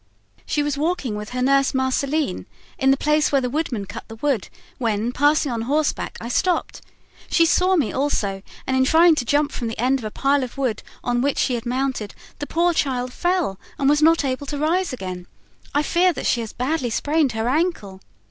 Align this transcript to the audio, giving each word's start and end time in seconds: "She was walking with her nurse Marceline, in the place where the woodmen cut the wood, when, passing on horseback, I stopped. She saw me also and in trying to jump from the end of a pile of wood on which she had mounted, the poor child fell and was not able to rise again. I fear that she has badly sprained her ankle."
"She 0.47 0.63
was 0.63 0.79
walking 0.79 1.13
with 1.13 1.29
her 1.29 1.43
nurse 1.43 1.75
Marceline, 1.75 2.47
in 2.79 2.89
the 2.89 2.97
place 2.97 3.31
where 3.31 3.39
the 3.39 3.51
woodmen 3.51 3.85
cut 3.85 4.07
the 4.07 4.15
wood, 4.15 4.49
when, 4.79 5.11
passing 5.11 5.51
on 5.51 5.61
horseback, 5.61 6.17
I 6.19 6.27
stopped. 6.27 6.81
She 7.29 7.45
saw 7.45 7.75
me 7.75 7.93
also 7.93 8.41
and 8.65 8.75
in 8.75 8.83
trying 8.83 9.13
to 9.13 9.25
jump 9.25 9.51
from 9.51 9.67
the 9.67 9.77
end 9.77 9.99
of 9.99 10.03
a 10.05 10.09
pile 10.09 10.43
of 10.43 10.57
wood 10.57 10.81
on 11.03 11.21
which 11.21 11.37
she 11.37 11.53
had 11.53 11.67
mounted, 11.67 12.15
the 12.39 12.47
poor 12.47 12.73
child 12.73 13.13
fell 13.13 13.59
and 13.77 13.87
was 13.87 14.01
not 14.01 14.25
able 14.25 14.47
to 14.47 14.57
rise 14.57 14.91
again. 14.91 15.27
I 15.75 15.83
fear 15.83 16.11
that 16.13 16.25
she 16.25 16.41
has 16.41 16.51
badly 16.51 16.89
sprained 16.89 17.33
her 17.33 17.47
ankle." 17.47 18.01